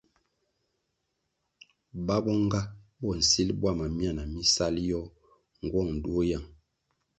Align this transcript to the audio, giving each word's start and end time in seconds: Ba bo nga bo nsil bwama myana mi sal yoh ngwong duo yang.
Ba 2.05 2.15
bo 2.23 2.31
nga 2.45 2.61
bo 3.01 3.09
nsil 3.19 3.49
bwama 3.59 3.85
myana 3.97 4.23
mi 4.31 4.41
sal 4.53 4.75
yoh 4.89 5.11
ngwong 5.63 5.91
duo 6.03 6.21
yang. 6.31 6.47